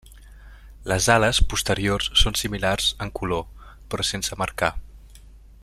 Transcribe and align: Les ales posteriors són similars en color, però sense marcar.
Les 0.91 1.09
ales 1.15 1.41
posteriors 1.51 2.09
són 2.21 2.39
similars 2.41 2.89
en 3.07 3.13
color, 3.21 3.69
però 3.93 4.07
sense 4.15 4.43
marcar. 4.45 4.73